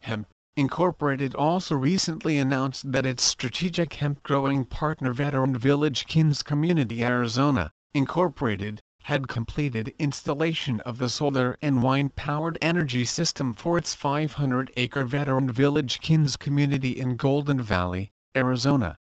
Hemp 0.00 0.26
Incorporated 0.56 1.36
also 1.36 1.76
recently 1.76 2.36
announced 2.36 2.90
that 2.90 3.06
its 3.06 3.22
strategic 3.22 3.94
hemp 3.94 4.24
growing 4.24 4.64
partner 4.64 5.12
Veteran 5.12 5.56
Village 5.56 6.06
Kins 6.06 6.42
Community 6.42 7.04
Arizona, 7.04 7.70
Incorporated, 7.94 8.80
had 9.02 9.28
completed 9.28 9.94
installation 10.00 10.80
of 10.80 10.98
the 10.98 11.08
solar 11.08 11.56
and 11.62 11.80
wind-powered 11.80 12.58
energy 12.60 13.04
system 13.04 13.54
for 13.54 13.78
its 13.78 13.94
500-acre 13.94 15.04
Veteran 15.04 15.52
Village 15.52 16.00
Kins 16.00 16.36
community 16.36 16.98
in 16.98 17.14
Golden 17.14 17.60
Valley, 17.62 18.10
Arizona. 18.36 18.96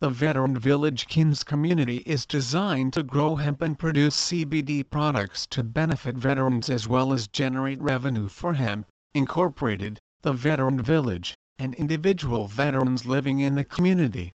The 0.00 0.10
Veteran 0.10 0.58
Village 0.58 1.06
Kins 1.06 1.42
community 1.42 1.98
is 1.98 2.26
designed 2.26 2.92
to 2.92 3.02
grow 3.02 3.36
hemp 3.36 3.62
and 3.62 3.78
produce 3.78 4.16
CBD 4.16 4.84
products 4.90 5.46
to 5.46 5.62
benefit 5.62 6.16
veterans 6.16 6.68
as 6.68 6.86
well 6.86 7.12
as 7.12 7.28
generate 7.28 7.80
revenue 7.80 8.28
for 8.28 8.54
Hemp 8.54 8.86
Incorporated, 9.14 10.00
the 10.22 10.32
Veteran 10.32 10.82
Village, 10.82 11.34
and 11.58 11.74
individual 11.76 12.48
veterans 12.48 13.06
living 13.06 13.40
in 13.40 13.54
the 13.54 13.64
community. 13.64 14.32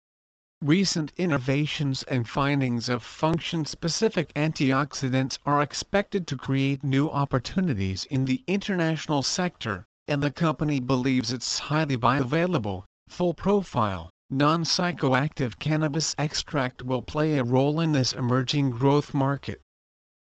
Recent 0.61 1.13
innovations 1.17 2.03
and 2.03 2.27
findings 2.27 2.89
of 2.89 3.01
function-specific 3.01 4.33
antioxidants 4.35 5.39
are 5.45 5.61
expected 5.61 6.27
to 6.27 6.37
create 6.37 6.83
new 6.83 7.09
opportunities 7.09 8.05
in 8.05 8.25
the 8.25 8.43
international 8.45 9.23
sector, 9.23 9.85
and 10.07 10.21
the 10.21 10.31
company 10.31 10.79
believes 10.79 11.31
its 11.31 11.57
highly 11.57 11.95
bioavailable, 11.95 12.83
full-profile, 13.07 14.11
non-psychoactive 14.29 15.57
cannabis 15.57 16.13
extract 16.17 16.83
will 16.83 17.01
play 17.01 17.37
a 17.37 17.43
role 17.43 17.79
in 17.79 17.93
this 17.93 18.11
emerging 18.13 18.69
growth 18.69 19.13
market. 19.13 19.61